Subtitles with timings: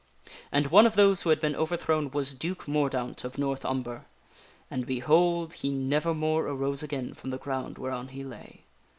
[0.51, 4.05] And one of those who had been overthrown was Duke Mordaunt of North Umber.
[4.71, 5.53] And, behold!
[5.53, 8.63] he never more arose again from the ground whereon he lay.